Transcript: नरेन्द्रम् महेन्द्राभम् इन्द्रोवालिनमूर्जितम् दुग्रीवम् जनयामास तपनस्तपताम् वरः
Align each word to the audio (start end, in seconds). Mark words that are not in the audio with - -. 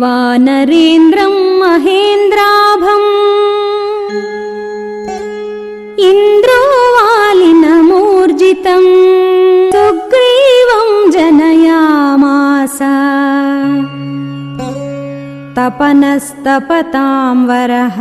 नरेन्द्रम् 0.00 1.38
महेन्द्राभम् 1.60 3.06
इन्द्रोवालिनमूर्जितम् 6.10 8.90
दुग्रीवम् 9.76 10.94
जनयामास 11.16 12.76
तपनस्तपताम् 15.58 17.44
वरः 17.50 17.98